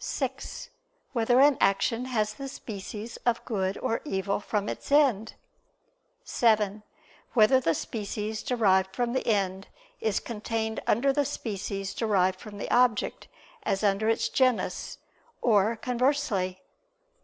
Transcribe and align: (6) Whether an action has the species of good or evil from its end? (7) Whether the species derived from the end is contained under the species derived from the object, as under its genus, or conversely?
(6) 0.00 0.70
Whether 1.12 1.40
an 1.40 1.58
action 1.60 2.04
has 2.04 2.34
the 2.34 2.46
species 2.46 3.16
of 3.26 3.44
good 3.44 3.76
or 3.78 4.00
evil 4.04 4.38
from 4.38 4.68
its 4.68 4.92
end? 4.92 5.34
(7) 6.22 6.84
Whether 7.32 7.58
the 7.58 7.74
species 7.74 8.44
derived 8.44 8.94
from 8.94 9.12
the 9.12 9.26
end 9.26 9.66
is 10.00 10.20
contained 10.20 10.78
under 10.86 11.12
the 11.12 11.24
species 11.24 11.94
derived 11.94 12.38
from 12.40 12.58
the 12.58 12.70
object, 12.70 13.26
as 13.64 13.82
under 13.82 14.08
its 14.08 14.28
genus, 14.28 14.98
or 15.42 15.74
conversely? 15.74 16.62